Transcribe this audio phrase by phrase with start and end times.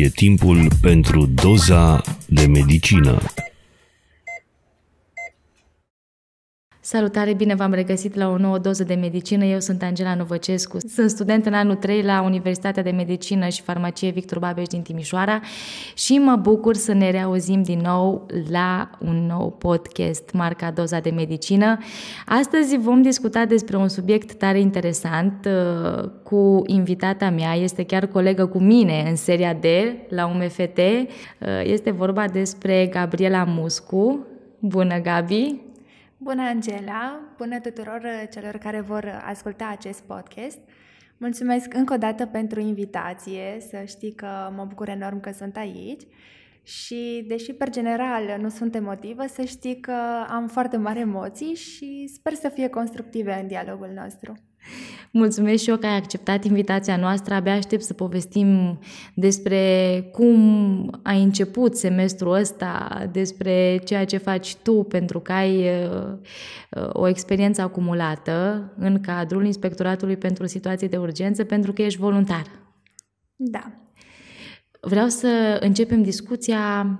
[0.00, 3.18] E timpul pentru doza de medicină.
[6.90, 9.44] Salutare, bine v-am regăsit la o nouă doză de medicină.
[9.44, 10.78] Eu sunt Angela Novăcescu.
[10.88, 15.40] Sunt student în anul 3 la Universitatea de Medicină și Farmacie Victor Babeș din Timișoara
[15.94, 21.10] și mă bucur să ne reauzim din nou la un nou podcast marca Doza de
[21.10, 21.78] Medicină.
[22.26, 27.54] Astăzi vom discuta despre un subiect tare interesant uh, cu invitata mea.
[27.54, 29.64] Este chiar colegă cu mine în seria D
[30.08, 30.78] la UMFT.
[30.78, 34.26] Uh, este vorba despre Gabriela Muscu.
[34.58, 35.67] Bună, Gabi!
[36.20, 37.34] Bună, Angela!
[37.36, 40.58] Bună tuturor uh, celor care vor uh, asculta acest podcast!
[41.16, 46.02] Mulțumesc încă o dată pentru invitație, să știi că mă bucur enorm că sunt aici
[46.62, 52.10] și, deși per general nu sunt emotivă, să știi că am foarte mari emoții și
[52.14, 54.32] sper să fie constructive în dialogul nostru.
[55.10, 57.34] Mulțumesc și eu că ai acceptat invitația noastră.
[57.34, 58.78] Abia aștept să povestim
[59.14, 66.88] despre cum ai început semestrul ăsta, despre ceea ce faci tu, pentru că ai uh,
[66.92, 72.44] o experiență acumulată în cadrul Inspectoratului pentru Situații de Urgență, pentru că ești voluntar.
[73.36, 73.72] Da.
[74.80, 76.98] Vreau să începem discuția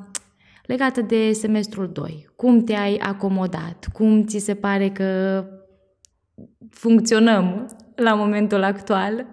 [0.62, 2.28] legată de semestrul 2.
[2.36, 3.88] Cum te-ai acomodat?
[3.92, 5.44] Cum ți se pare că
[6.70, 9.26] funcționăm la momentul actual?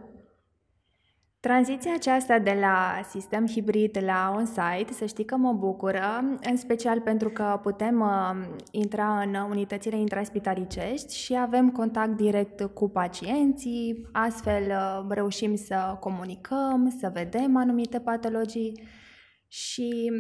[1.40, 7.02] Tranziția aceasta de la sistem hibrid la on-site, să știi că mă bucură, în special
[7.02, 14.64] pentru că putem uh, intra în unitățile intraspitalicești și avem contact direct cu pacienții, astfel
[14.64, 18.84] uh, reușim să comunicăm, să vedem anumite patologii
[19.48, 20.12] și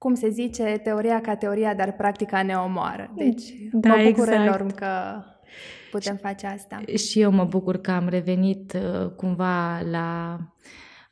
[0.00, 3.10] cum se zice, teoria ca teoria, dar practica ne omoară.
[3.16, 4.46] Deci da, mă bucur exact.
[4.46, 4.86] enorm că
[5.90, 6.80] putem face asta.
[6.96, 10.38] Și eu mă bucur că am revenit uh, cumva la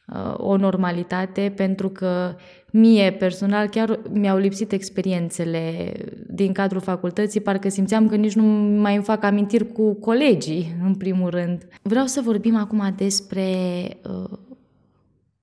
[0.06, 2.34] uh, o normalitate pentru că
[2.70, 5.92] mie personal chiar mi-au lipsit experiențele
[6.26, 8.44] din cadrul facultății, parcă simțeam că nici nu
[8.80, 11.68] mai îmi fac amintiri cu colegii, în primul rând.
[11.82, 13.50] Vreau să vorbim acum despre
[14.04, 14.38] uh,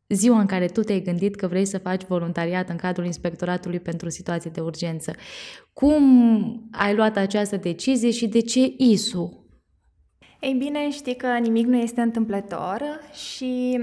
[0.08, 4.10] ziua în care tu te-ai gândit că vrei să faci voluntariat în cadrul Inspectoratului pentru
[4.10, 5.14] situații de urgență.
[5.74, 9.40] Cum ai luat această decizie și de ce ISU?
[10.40, 12.82] Ei bine, știi că nimic nu este întâmplător
[13.14, 13.80] și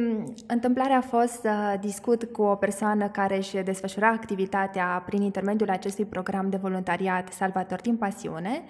[0.46, 6.04] întâmplarea a fost să discut cu o persoană care își desfășura activitatea prin intermediul acestui
[6.04, 8.62] program de voluntariat Salvator din Pasiune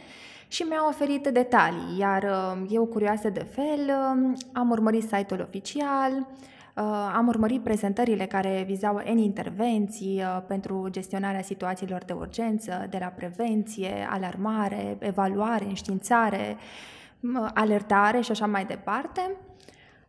[0.49, 6.13] și mi-a oferit detalii, iar uh, eu, curioasă de fel, uh, am urmărit site-ul oficial,
[6.13, 6.62] Uh,
[7.15, 13.07] am urmărit prezentările care vizau N intervenții uh, pentru gestionarea situațiilor de urgență, de la
[13.07, 16.57] prevenție, alarmare, evaluare, înștiințare,
[17.55, 19.37] alertare și așa mai departe.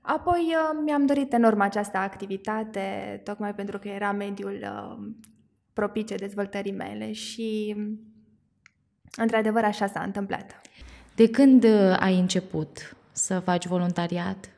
[0.01, 4.65] Apoi uh, mi-am dorit enorm această activitate, tocmai pentru că era mediul
[5.73, 7.75] propice dezvoltării mele și,
[9.15, 10.61] într-adevăr, așa s-a întâmplat.
[11.15, 11.65] De când
[11.99, 14.52] ai început să faci voluntariat?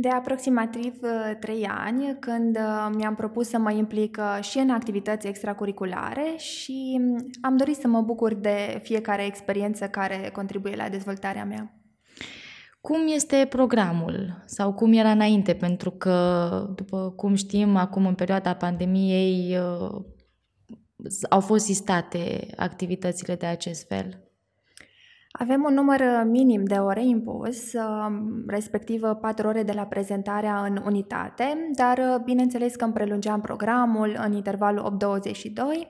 [0.00, 4.70] De aproximativ uh, trei ani, când uh, mi-am propus să mă implic uh, și în
[4.70, 10.88] activități extracurriculare și mm, am dorit să mă bucur de fiecare experiență care contribuie la
[10.88, 11.80] dezvoltarea mea.
[12.80, 15.54] Cum este programul sau cum era înainte?
[15.54, 19.58] Pentru că, după cum știm, acum în perioada pandemiei
[21.30, 24.27] au fost sistate activitățile de acest fel.
[25.30, 30.64] Avem un număr uh, minim de ore impus, um, respectiv 4 ore de la prezentarea
[30.64, 34.98] în unitate, dar uh, bineînțeles că îmi prelungeam programul în intervalul
[35.84, 35.88] 8-22,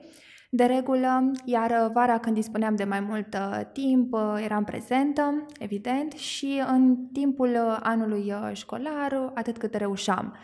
[0.49, 3.37] de regulă, iar uh, vara când dispuneam de mai mult
[3.73, 10.35] timp eram prezentă, evident, și în timpul anului școlar atât cât reușeam.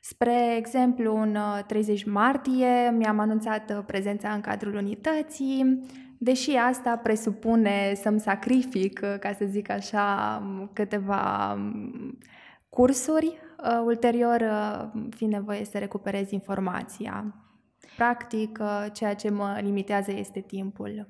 [0.00, 1.36] Spre exemplu, în
[1.66, 5.80] 30 martie mi-am anunțat prezența în cadrul unității,
[6.18, 12.18] Deși asta presupune să-mi sacrific, uh, ca să zic așa, um, câteva um,
[12.68, 17.34] cursuri, uh, ulterior uh, fi nevoie să recuperez informația.
[17.96, 18.58] Practic,
[18.92, 21.08] ceea ce mă limitează este timpul.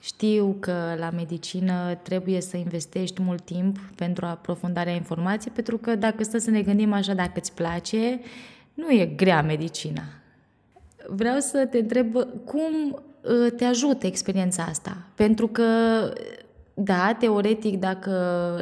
[0.00, 6.22] Știu că la medicină trebuie să investești mult timp pentru aprofundarea informației, pentru că dacă
[6.22, 8.20] stă să ne gândim așa, dacă îți place,
[8.74, 10.02] nu e grea medicina.
[11.08, 12.12] Vreau să te întreb
[12.44, 12.62] cum
[12.94, 13.11] Ă,
[13.56, 14.96] te ajută experiența asta.
[15.14, 15.64] Pentru că,
[16.74, 18.12] da, teoretic, dacă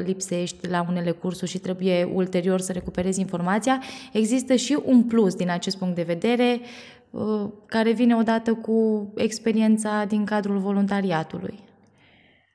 [0.04, 5.50] lipsești la unele cursuri și trebuie ulterior să recuperezi informația, există și un plus din
[5.50, 6.60] acest punct de vedere
[7.14, 11.58] ă, care vine odată cu experiența din cadrul voluntariatului.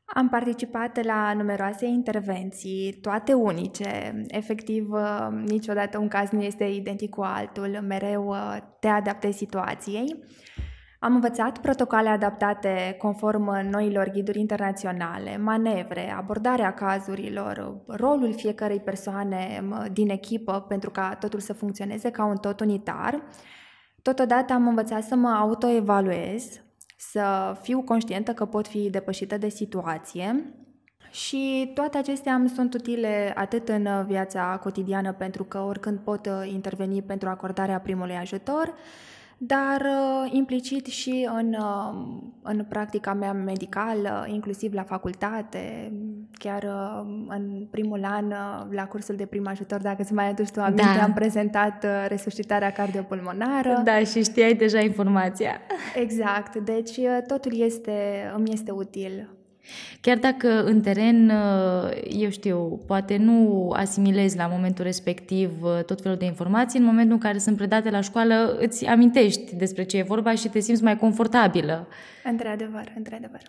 [0.05, 4.23] Am participat la numeroase intervenții, toate unice.
[4.27, 10.23] Efectiv, uh, niciodată un caz nu este identic cu altul, mereu uh, te adaptezi situației.
[11.05, 20.09] Am învățat protocoale adaptate conform noilor ghiduri internaționale, manevre, abordarea cazurilor, rolul fiecărei persoane din
[20.09, 23.21] echipă pentru ca totul să funcționeze ca un tot unitar.
[24.01, 26.61] Totodată am învățat să mă autoevaluez,
[26.97, 30.53] să fiu conștientă că pot fi depășită de situație
[31.11, 36.51] și toate acestea îmi sunt utile atât în viața cotidiană pentru că oricând pot uh,
[36.51, 38.73] interveni pentru acordarea primului ajutor,
[39.37, 45.91] dar uh, implicit și în, uh, în practica mea medicală, inclusiv la facultate,
[46.31, 46.63] chiar
[47.27, 48.33] în primul an
[48.69, 51.03] la cursul de prim ajutor, dacă îți mai aduci tu aminte, da.
[51.03, 53.81] am prezentat resuscitarea cardiopulmonară.
[53.83, 55.59] Da, și știai deja informația.
[55.95, 57.91] Exact, deci totul este,
[58.35, 59.34] îmi este util.
[60.01, 66.01] Chiar dacă în teren, uh, eu știu, poate nu asimilezi la momentul respectiv uh, tot
[66.01, 69.97] felul de informații, în momentul în care sunt predate la școală îți amintești despre ce
[69.97, 71.87] e vorba și te simți mai confortabilă.
[72.23, 73.41] Într-adevăr, într-adevăr.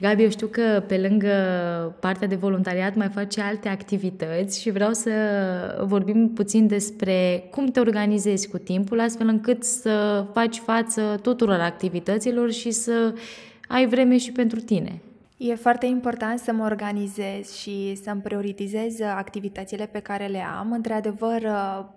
[0.00, 1.34] Gabi, eu știu că pe lângă
[2.00, 5.10] partea de voluntariat mai faci alte activități și vreau să
[5.86, 12.52] vorbim puțin despre cum te organizezi cu timpul, astfel încât să faci față tuturor activităților
[12.52, 13.14] și să
[13.68, 15.00] ai vreme și pentru tine.
[15.36, 20.72] E foarte important să mă organizez și să-mi prioritizez activitățile pe care le am.
[20.72, 21.42] Într-adevăr,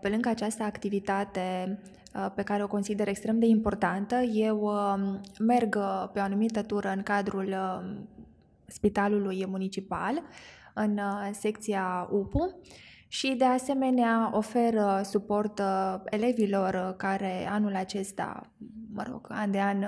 [0.01, 1.79] pe lângă această activitate
[2.15, 6.61] uh, pe care o consider extrem de importantă, eu um, merg uh, pe o anumită
[6.61, 8.09] tură în cadrul um,
[8.65, 10.21] spitalului municipal,
[10.73, 12.59] în uh, secția UPU,
[13.07, 14.73] și de asemenea ofer
[15.03, 15.61] suport
[16.05, 18.51] elevilor care anul acesta,
[18.93, 19.83] mă rog, an de an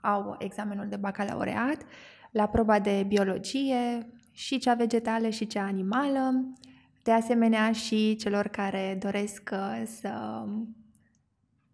[0.00, 1.76] au examenul de bacalaureat
[2.32, 6.52] la proba de biologie, și cea vegetală și cea animală,
[7.02, 10.44] de asemenea și celor care doresc uh, să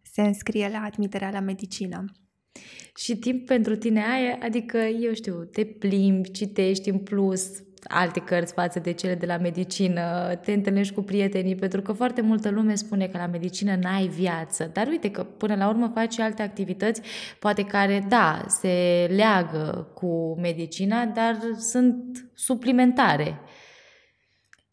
[0.02, 2.04] se înscrie la admiterea la medicină.
[2.96, 8.52] Și timp pentru tine ai, adică, eu știu, te plimbi, citești în plus, alte cărți
[8.52, 12.74] față de cele de la medicină, te întâlnești cu prietenii, pentru că foarte multă lume
[12.74, 14.70] spune că la medicină n-ai viață.
[14.72, 17.00] Dar uite că până la urmă faci și alte activități,
[17.38, 23.40] poate care, da, se leagă cu medicina, dar sunt suplimentare.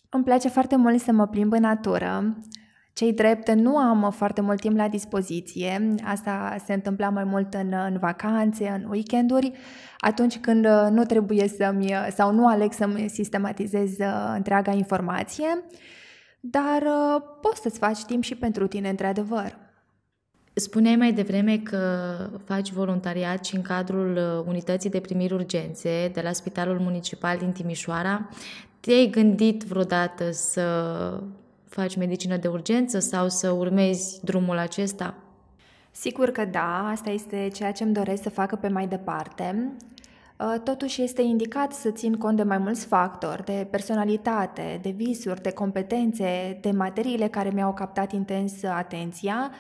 [0.09, 2.37] Îmi place foarte mult să mă plimb în natură.
[2.95, 5.95] Cei drept, nu am foarte mult timp la dispoziție.
[6.03, 9.51] Asta se întâmpla mai mult în, în vacanțe, în weekenduri,
[9.99, 15.63] atunci când uh, nu trebuie să-mi, sau nu aleg să-mi sistematizez uh, întreaga informație,
[16.39, 19.57] dar uh, poți să-ți faci timp și pentru tine, într-adevăr.
[20.53, 21.79] Spuneai mai devreme că
[22.45, 28.29] faci voluntariat și în cadrul unității de primiri urgențe de la Spitalul Municipal din Timișoara.
[28.79, 30.63] Te-ai gândit vreodată să
[31.75, 35.13] faci medicină de urgență sau să urmezi drumul acesta?
[35.91, 39.71] Sigur că da, asta este ceea ce îmi doresc să facă pe mai departe.
[40.39, 45.41] Uh, totuși este indicat să țin cont de mai mulți factori, de personalitate, de visuri,
[45.41, 49.51] de competențe, de materiile care mi-au captat intens atenția,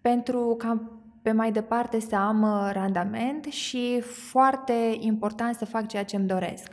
[0.00, 0.82] pentru ca
[1.22, 6.26] pe mai departe să am uh, randament și foarte important să fac ceea ce îmi
[6.26, 6.72] doresc.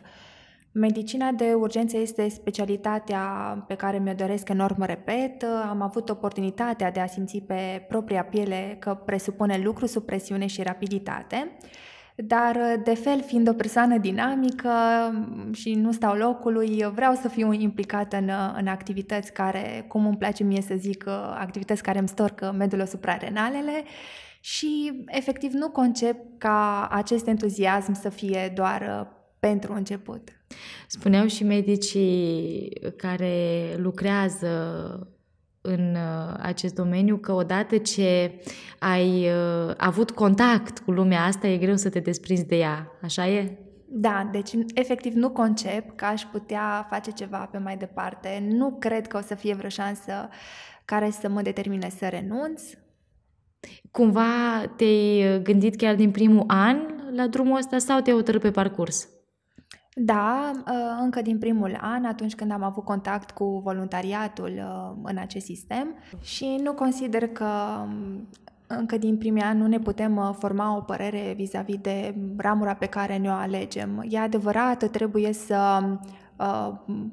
[0.76, 3.22] Medicina de urgență este specialitatea
[3.68, 5.46] pe care mi-o doresc enorm, repet.
[5.70, 10.62] Am avut oportunitatea de a simți pe propria piele că presupune lucru sub presiune și
[10.62, 11.58] rapiditate.
[12.16, 14.72] Dar, de fel, fiind o persoană dinamică
[15.52, 20.44] și nu stau locului, vreau să fiu implicată în, în activități care, cum îmi place
[20.44, 21.08] mie să zic,
[21.40, 23.84] activități care îmi storcă medul suprarenalele
[24.40, 29.08] și, efectiv, nu concep ca acest entuziasm să fie doar
[29.48, 30.30] pentru început.
[30.88, 34.50] Spuneau și medicii care lucrează
[35.62, 38.42] în uh, acest domeniu că odată ce
[38.80, 42.92] ai uh, avut contact cu lumea asta, e greu să te desprinzi de ea.
[43.02, 43.58] Așa e?
[43.88, 48.46] Da, deci efectiv nu concep că aș putea face ceva pe mai departe.
[48.50, 50.30] Nu cred că o să fie vreo șansă
[50.86, 52.62] care să mă determine să renunț.
[53.92, 56.78] Cumva te-ai gândit chiar din primul an
[57.16, 59.08] la drumul ăsta sau te-ai hotărât pe parcurs?
[59.96, 65.18] Da, ă, încă din primul an, atunci când am avut contact cu voluntariatul ă, în
[65.18, 67.48] acest sistem și nu consider că
[68.68, 72.86] încă din primii ani nu ne putem ă, forma o părere vis-a-vis de ramura pe
[72.86, 74.06] care ne-o alegem.
[74.10, 75.98] E adevărat, trebuie să uh,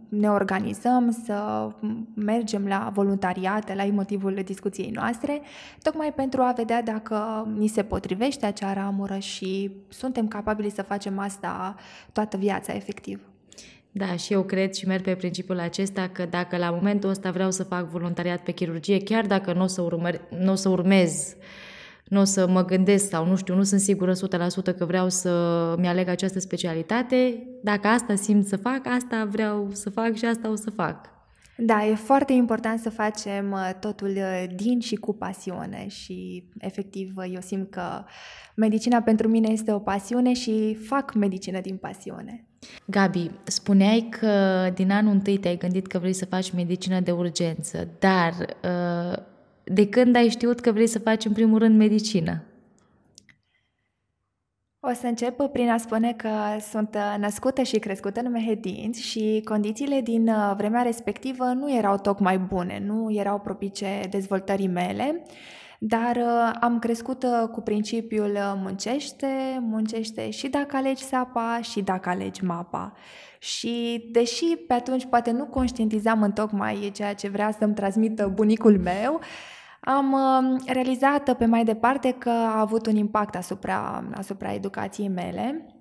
[0.09, 1.69] ne organizăm, să
[2.15, 5.41] mergem la voluntariate, la motivul discuției noastre,
[5.83, 11.19] tocmai pentru a vedea dacă ni se potrivește acea ramură și suntem capabili să facem
[11.19, 11.75] asta
[12.13, 13.21] toată viața, efectiv.
[13.93, 17.51] Da, și eu cred și merg pe principiul acesta că dacă la momentul ăsta vreau
[17.51, 21.37] să fac voluntariat pe chirurgie, chiar dacă nu o să, urmăr, n-o să urmez,
[22.11, 24.17] nu o să mă gândesc sau nu știu, nu sunt sigură 100%
[24.79, 30.15] că vreau să mi-aleg această specialitate, dacă asta simt să fac, asta vreau să fac
[30.15, 31.19] și asta o să fac.
[31.63, 37.13] Da, e foarte important să facem uh, totul uh, din și cu pasiune și efectiv
[37.17, 38.05] uh, eu simt că
[38.57, 42.45] medicina pentru mine este o pasiune și fac medicină din pasiune.
[42.87, 44.33] Gabi, spuneai că
[44.75, 48.33] din anul întâi te-ai gândit că vrei să faci medicină de urgență, dar
[49.73, 52.43] de când ai știut că vrei să faci în primul rând medicină?
[54.81, 56.29] O să încep prin a spune că
[56.71, 62.39] sunt născută și crescută în Mehedinți și condițiile din uh, vremea respectivă nu erau tocmai
[62.39, 65.23] bune, nu erau propice dezvoltării mele,
[65.79, 69.27] dar uh, am crescut uh, cu principiul muncește,
[69.61, 72.93] muncește și dacă alegi sapa și dacă alegi mapa.
[73.39, 78.79] Și deși pe atunci poate nu conștientizam în tocmai ceea ce vrea să-mi transmită bunicul
[78.79, 79.21] meu,
[79.81, 85.75] am um, realizat pe mai departe că a avut un impact asupra, asupra educației mele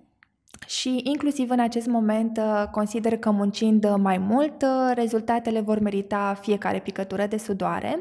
[0.67, 6.37] și inclusiv în acest moment uh, consider că muncind mai mult, uh, rezultatele vor merita
[6.41, 7.99] fiecare picătură de sudoare.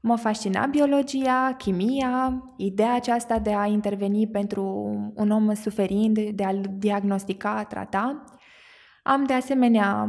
[0.00, 4.62] Mă fascina biologia, chimia, ideea aceasta de a interveni pentru
[5.14, 8.24] un om suferind, de a-l diagnostica, trata.
[9.02, 10.08] Am de asemenea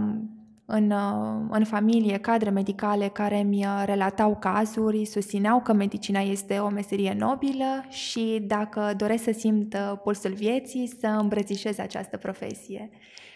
[0.71, 6.57] în, uh, în familie cadre medicale care mi uh, relatau cazuri, susțineau că medicina este
[6.57, 12.89] o meserie nobilă și dacă doresc să simt uh, pulsul vieții, să îmbrățișez această profesie.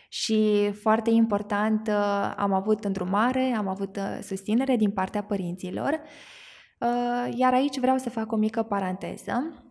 [0.09, 1.89] Și foarte important,
[2.37, 5.99] am avut îndrumare, am avut susținere din partea părinților,
[7.35, 9.62] iar aici vreau să fac o mică paranteză.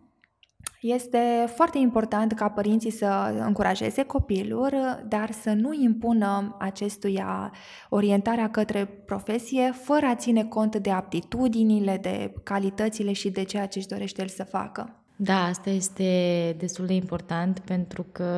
[0.83, 7.51] Este foarte important ca părinții să încurajeze copilul, dar să nu impună acestuia
[7.89, 13.77] orientarea către profesie fără a ține cont de aptitudinile, de calitățile și de ceea ce
[13.77, 15.03] își dorește el să facă.
[15.15, 18.29] Da, asta este destul de important pentru că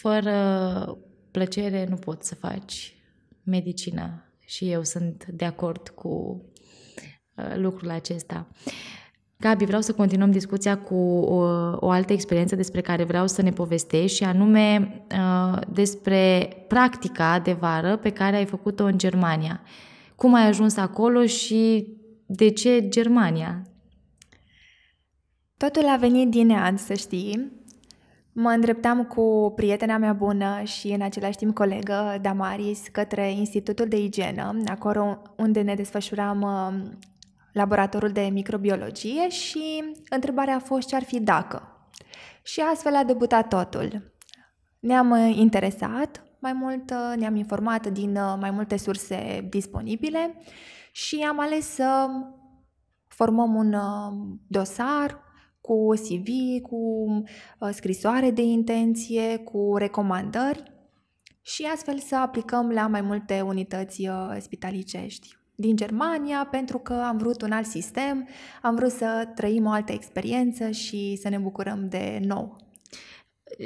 [0.00, 0.98] fără
[1.30, 2.94] plăcere nu poți să faci
[3.42, 6.42] medicina și eu sunt de acord cu
[7.34, 8.46] uh, lucrul acesta.
[9.40, 11.34] Gabi, vreau să continuăm discuția cu o,
[11.76, 17.52] o altă experiență despre care vreau să ne povestești și anume uh, despre practica de
[17.52, 19.60] vară pe care ai făcut-o în Germania.
[20.16, 21.86] Cum ai ajuns acolo și
[22.26, 23.62] de ce Germania?
[25.56, 27.52] Totul a venit din neant, să știi.
[28.32, 34.02] Mă îndreptam cu prietena mea bună și în același timp colegă, Damaris, către Institutul de
[34.02, 36.90] Igienă, acolo unde ne desfășuram uh,
[37.52, 41.62] laboratorul de microbiologie și întrebarea a fost ce ar fi dacă.
[42.42, 44.14] Și astfel a debutat totul.
[44.80, 50.34] Ne-am uh, interesat mai mult, uh, ne-am informat din uh, mai multe surse disponibile
[50.92, 52.06] și am ales să
[53.06, 53.74] formăm un
[54.46, 55.28] dosar
[55.60, 56.26] cu CV,
[56.62, 57.06] cu
[57.70, 60.62] scrisoare de intenție, cu recomandări
[61.42, 67.42] și astfel să aplicăm la mai multe unități spitalicești din Germania pentru că am vrut
[67.42, 68.28] un alt sistem,
[68.62, 72.56] am vrut să trăim o altă experiență și să ne bucurăm de nou.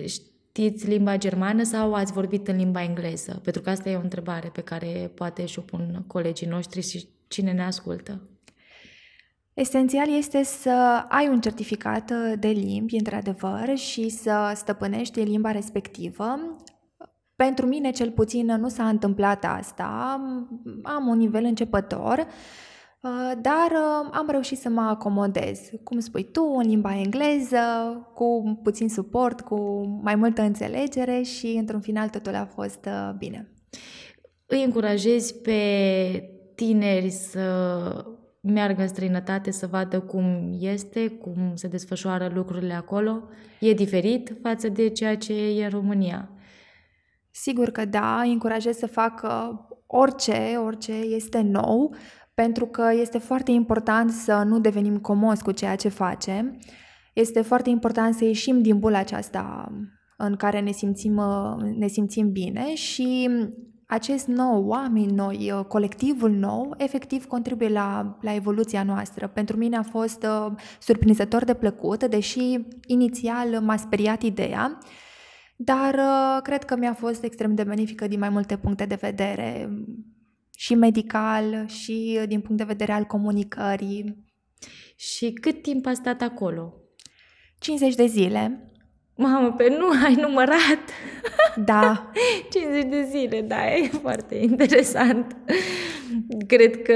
[0.06, 3.40] Știți limba germană sau ați vorbit în limba engleză?
[3.42, 7.52] Pentru că asta e o întrebare pe care poate și-o pun colegii noștri și cine
[7.52, 8.20] ne ascultă.
[9.54, 16.56] Esențial este să ai un certificat de limbi, într-adevăr, și să stăpânești limba respectivă.
[17.36, 20.20] Pentru mine, cel puțin, nu s-a întâmplat asta.
[20.82, 22.18] Am un nivel începător,
[23.00, 27.58] uh, dar uh, am reușit să mă acomodez, cum spui tu, în limba engleză,
[28.14, 33.52] cu puțin suport, cu mai multă înțelegere și, într-un final, totul a fost uh, bine.
[34.46, 35.60] Îi încurajezi pe
[36.54, 37.40] tineri să
[38.40, 43.22] meargă în străinătate să vadă cum este, cum se desfășoară lucrurile acolo?
[43.60, 46.28] E diferit față de ceea ce e în România?
[47.36, 51.94] Sigur că da, încurajez să facă orice, orice este nou,
[52.34, 56.58] pentru că este foarte important să nu devenim comos cu ceea ce facem.
[57.12, 59.72] Este foarte important să ieșim din bula aceasta
[60.16, 61.22] în care ne simțim,
[61.78, 63.30] ne simțim bine și
[63.86, 69.28] acest nou, oameni noi, colectivul nou, efectiv contribuie la, la evoluția noastră.
[69.28, 74.78] Pentru mine a fost uh, surprinzător de plăcut, deși inițial m-a speriat ideea,
[75.56, 79.70] dar uh, cred că mi-a fost extrem de benefică din mai multe puncte de vedere,
[80.56, 84.24] și medical, și din punct de vedere al comunicării.
[84.96, 86.74] Și cât timp a stat acolo?
[87.58, 88.72] 50 de zile.
[89.16, 90.90] Mamă, pe nu ai numărat?
[91.64, 92.10] Da.
[92.52, 95.36] 50 de zile, da, e foarte interesant.
[96.46, 96.92] Cred că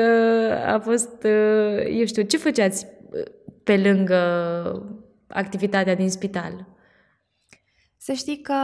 [0.66, 3.22] a fost, uh, eu știu, ce făceați uh,
[3.64, 4.22] pe lângă
[5.26, 6.77] activitatea din spital?
[8.08, 8.54] Să știi că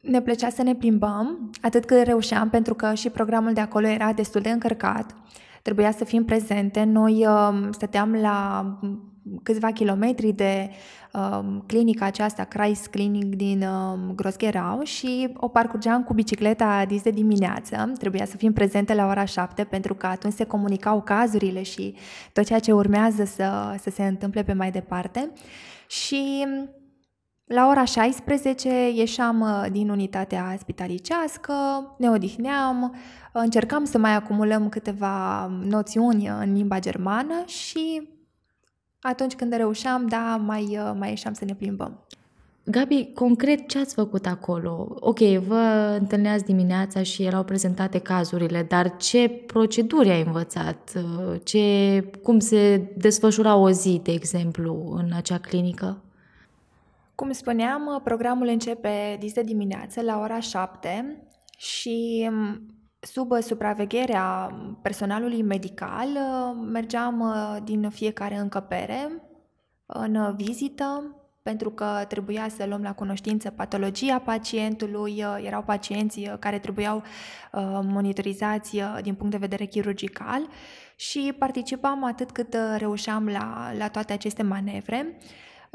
[0.00, 4.12] ne plăcea să ne plimbăm atât cât reușeam, pentru că și programul de acolo era
[4.12, 5.14] destul de încărcat.
[5.62, 6.84] Trebuia să fim prezente.
[6.84, 8.64] Noi uh, stăteam la
[9.42, 10.70] câțiva kilometri de
[11.12, 17.10] uh, clinica aceasta, Kreis Clinic din uh, Grosgherau și o parcurgeam cu bicicleta dis de
[17.10, 17.92] dimineață.
[17.98, 21.94] Trebuia să fim prezente la ora 7 pentru că atunci se comunicau cazurile și
[22.32, 25.30] tot ceea ce urmează să, să se întâmple pe mai departe.
[25.86, 26.46] Și
[27.46, 31.52] la ora 16 ieșeam uh, din unitatea spitalicească,
[31.98, 32.94] ne odihneam,
[33.32, 38.08] încercam să mai acumulăm câteva noțiuni în limba germană și
[39.00, 42.06] atunci când reușeam, da, mai, uh, mai ieșeam să ne plimbăm.
[42.64, 44.96] Gabi, concret ce ați făcut acolo?
[45.00, 50.92] Ok, vă întâlneați dimineața și erau prezentate cazurile, dar ce proceduri ai învățat?
[50.96, 56.00] Uh, ce, cum se desfășura o zi, de exemplu, în acea clinică?
[57.16, 61.22] Cum spuneam, programul începe dis de dimineață la ora 7
[61.58, 62.30] și
[63.00, 64.50] sub supravegherea
[64.82, 66.08] personalului medical
[66.72, 69.22] mergeam din fiecare încăpere
[69.86, 77.02] în vizită pentru că trebuia să luăm la cunoștință patologia pacientului, erau pacienți care trebuiau
[77.82, 80.48] monitorizați din punct de vedere chirurgical
[80.96, 85.18] și participam atât cât reușeam la, la toate aceste manevre.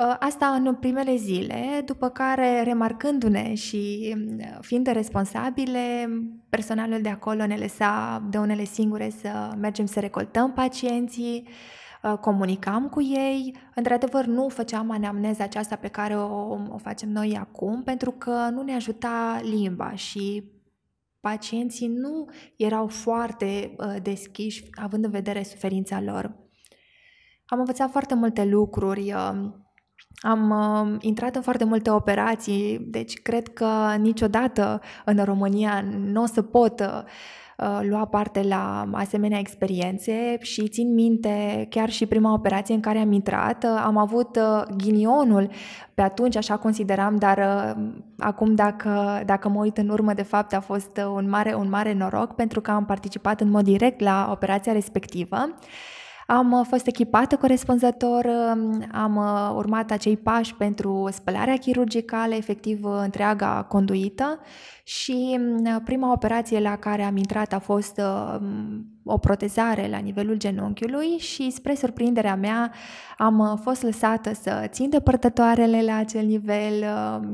[0.02, 6.10] Uh, asta în primele zile, după care, remarcându-ne și mm, fiind responsabile,
[6.50, 11.48] personalul de acolo ne lăsa de unele singure să mergem să recoltăm pacienții,
[12.04, 13.56] uh, comunicam cu ei.
[13.76, 18.62] Într-adevăr, nu făceam anamneza aceasta pe care o, o facem noi acum, pentru că nu
[18.62, 20.44] ne ajuta limba și
[21.20, 26.36] pacienții nu erau foarte uh, deschiși, având în vedere suferința lor.
[27.46, 29.14] Am învățat foarte multe lucruri.
[30.24, 36.22] Uh, am uh, intrat în foarte multe operații, deci cred că niciodată în România nu
[36.22, 42.34] o să pot uh, lua parte la asemenea experiențe și țin minte chiar și prima
[42.34, 45.50] operație în care am intrat, uh, am avut uh, ghinionul
[45.94, 47.84] pe atunci, așa consideram, dar uh,
[48.18, 51.94] acum dacă, dacă mă uit în urmă, de fapt a fost un mare, un mare
[51.94, 55.38] noroc pentru că am participat în mod direct la operația respectivă.
[56.28, 62.86] Am uh, fost echipată corespunzător, um, am uh, urmat acei pași pentru spălarea chirurgicală, efectiv
[62.86, 64.40] uh, întreaga conduită
[64.84, 68.02] și um, prima operație la care am intrat a fost
[69.04, 72.72] o protezare la nivelul genunchiului și spre surprinderea mea
[73.18, 76.86] am fost lăsată să țin depărtătoarele la acel nivel,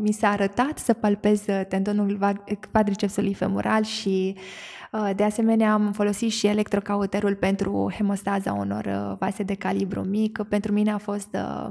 [0.02, 2.38] mi s-a arătat să palpez tendonul
[2.71, 4.76] quadricepsului femoral și Uh,
[5.15, 10.41] de asemenea, am folosit și electrocauterul pentru hemostaza unor uh, vase de calibru mic.
[10.50, 11.69] Pentru mine a fost, uh,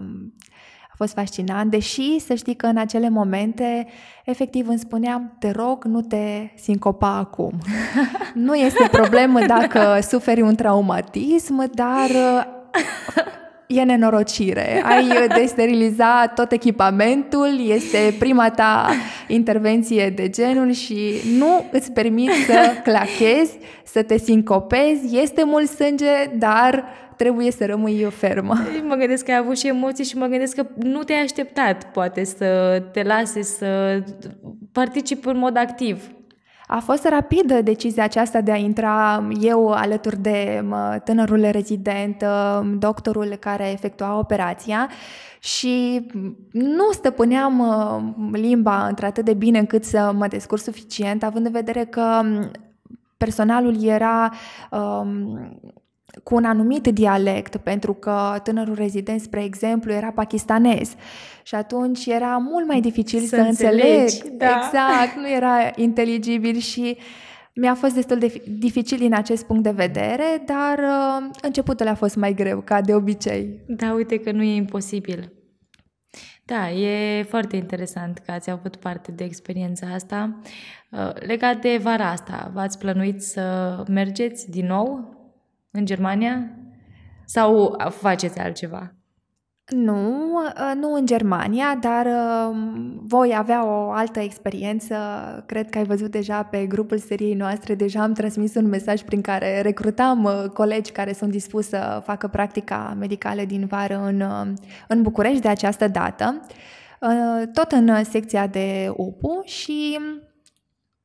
[0.90, 3.86] a fost fascinant, deși să știi că în acele momente,
[4.24, 7.52] efectiv îmi spuneam, te rog, nu te sincopa acum.
[8.34, 12.08] nu este problemă dacă suferi un traumatism, dar
[13.66, 14.82] e nenorocire.
[14.84, 18.90] Ai desterilizat tot echipamentul, este prima ta
[19.28, 26.30] intervenție de genul și nu îți permit să clachezi, să te sincopezi, este mult sânge,
[26.38, 26.84] dar
[27.16, 28.54] trebuie să rămâi fermă.
[28.88, 32.24] Mă gândesc că ai avut și emoții și mă gândesc că nu te-ai așteptat, poate,
[32.24, 34.02] să te lase să
[34.72, 36.15] participi în mod activ
[36.66, 40.64] a fost rapidă decizia aceasta de a intra eu alături de
[41.04, 42.24] tânărul rezident,
[42.78, 44.90] doctorul care efectua operația
[45.38, 46.06] și
[46.50, 47.62] nu stăpâneam
[48.32, 52.22] limba într-atât de bine încât să mă descurc suficient, având în vedere că
[53.16, 54.32] personalul era
[54.70, 55.38] um,
[56.22, 60.94] cu un anumit dialect, pentru că tânărul rezident, spre exemplu, era pakistanez
[61.42, 64.08] și atunci era mult mai dificil să, să înțeleg.
[64.32, 64.46] Da.
[64.46, 66.98] Exact, nu era inteligibil și
[67.54, 72.16] mi-a fost destul de dificil din acest punct de vedere, dar uh, începutul a fost
[72.16, 73.64] mai greu, ca de obicei.
[73.66, 75.32] Da, uite că nu e imposibil.
[76.44, 80.40] Da, e foarte interesant că ați avut parte de experiența asta.
[80.90, 85.15] Uh, legat de vara asta, v-ați plănuit să mergeți din nou
[85.76, 86.50] în Germania?
[87.24, 88.96] Sau faceți altceva?
[89.74, 94.96] Nu, uh, nu în Germania, dar um, voi avea o altă experiență.
[95.46, 99.20] Cred că ai văzut deja pe grupul seriei noastre, deja am transmis un mesaj prin
[99.20, 104.52] care recrutam uh, colegi care sunt dispuși să facă practica medicală din vară în, uh,
[104.88, 106.40] în București de această dată,
[107.52, 109.98] tot în secția de UPU și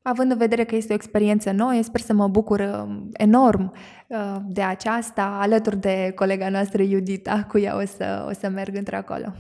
[0.03, 3.73] Având în vedere că este o experiență nouă, sper să mă bucur um, enorm
[4.07, 8.75] uh, de aceasta, alături de colega noastră Iudita, cu ea o să, o să merg
[8.75, 9.33] într-acolo.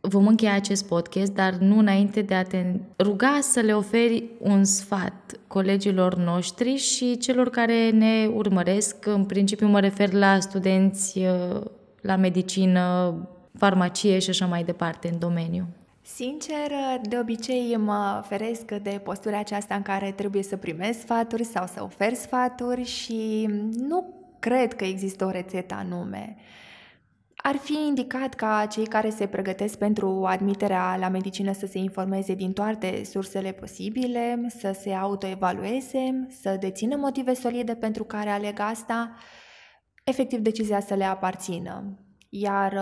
[0.00, 2.64] Vom încheia acest podcast, dar nu înainte de a te
[2.98, 9.06] ruga să le oferi un sfat colegilor noștri și celor care ne urmăresc.
[9.06, 11.60] În principiu mă refer la studenți uh,
[12.00, 13.14] la medicină,
[13.58, 15.66] farmacie și așa mai departe în domeniu.
[16.02, 16.70] Sincer,
[17.02, 21.82] de obicei mă feresc de postura aceasta în care trebuie să primesc sfaturi sau să
[21.82, 26.36] ofer sfaturi și nu cred că există o rețetă anume.
[27.42, 32.34] Ar fi indicat ca cei care se pregătesc pentru admiterea la medicină să se informeze
[32.34, 39.14] din toate sursele posibile, să se autoevalueze, să dețină motive solide pentru care aleg asta,
[40.04, 41.98] efectiv decizia să le aparțină.
[42.28, 42.72] Iar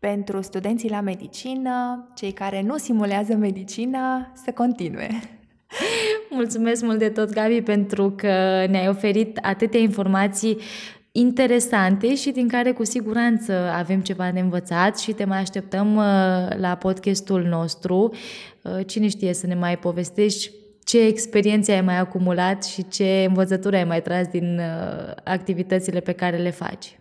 [0.00, 5.08] pentru studenții la medicină, cei care nu simulează medicina, să continue.
[6.30, 10.58] Mulțumesc mult de tot, Gabi, pentru că ne-ai oferit atâtea informații
[11.12, 16.02] interesante și din care cu siguranță avem ceva de învățat și te mai așteptăm uh,
[16.56, 18.14] la podcastul nostru.
[18.62, 20.50] Uh, cine știe să ne mai povestești
[20.84, 26.12] ce experiențe ai mai acumulat și ce învățături ai mai tras din uh, activitățile pe
[26.12, 26.99] care le faci.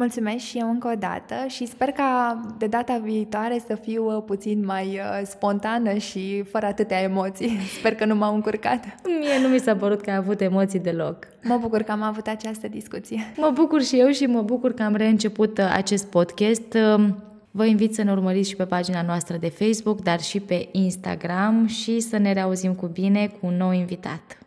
[0.00, 4.22] Mulțumesc și eu încă o dată și sper ca de data viitoare să fiu uh,
[4.26, 7.58] puțin mai uh, spontană și fără atâtea emoții.
[7.78, 8.84] Sper că nu m-au încurcat.
[9.04, 11.26] Mie nu mi s-a părut că ai avut emoții deloc.
[11.42, 13.32] Mă bucur că am avut această discuție.
[13.36, 16.74] Mă bucur și eu și mă bucur că am reînceput uh, acest podcast.
[16.96, 17.16] Um,
[17.50, 21.66] vă invit să ne urmăriți și pe pagina noastră de Facebook, dar și pe Instagram
[21.66, 24.38] și să ne reauzim cu bine cu un nou invitat.